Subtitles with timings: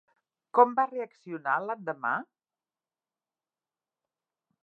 [0.59, 2.13] Com va reaccionar l'endemà?